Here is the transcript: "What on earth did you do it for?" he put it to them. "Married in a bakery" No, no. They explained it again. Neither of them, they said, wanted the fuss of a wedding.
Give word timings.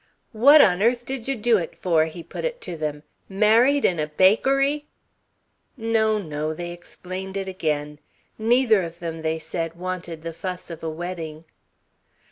"What 0.31 0.61
on 0.61 0.81
earth 0.81 1.05
did 1.05 1.27
you 1.27 1.35
do 1.35 1.59
it 1.59 1.77
for?" 1.77 2.05
he 2.05 2.23
put 2.23 2.43
it 2.43 2.59
to 2.61 2.75
them. 2.75 3.03
"Married 3.29 3.85
in 3.85 3.99
a 3.99 4.07
bakery" 4.07 4.87
No, 5.93 6.17
no. 6.17 6.55
They 6.55 6.71
explained 6.71 7.37
it 7.37 7.47
again. 7.47 7.99
Neither 8.39 8.81
of 8.81 8.97
them, 8.97 9.21
they 9.21 9.37
said, 9.37 9.75
wanted 9.75 10.23
the 10.23 10.33
fuss 10.33 10.71
of 10.71 10.81
a 10.81 10.89
wedding. 10.89 11.45